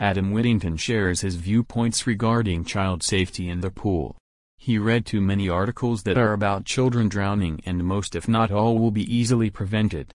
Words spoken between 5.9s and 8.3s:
that are about children drowning and most if